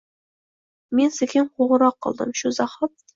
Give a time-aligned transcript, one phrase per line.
[0.99, 2.95] Men sekin qo’ng’iroq qildim, shu zahot